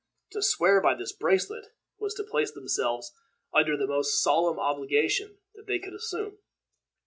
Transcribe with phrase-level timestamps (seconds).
[0.31, 1.67] To swear by this bracelet
[1.99, 3.13] was to place themselves
[3.53, 6.39] under the most solemn obligation that they could assume.